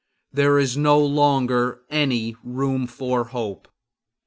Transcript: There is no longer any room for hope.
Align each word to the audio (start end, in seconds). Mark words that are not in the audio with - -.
There 0.33 0.57
is 0.57 0.75
no 0.75 0.97
longer 0.97 1.83
any 1.91 2.35
room 2.43 2.87
for 2.87 3.25
hope. 3.25 3.67